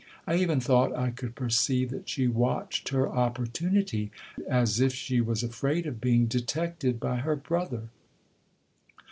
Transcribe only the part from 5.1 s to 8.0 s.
was afraid of being detected by her brother.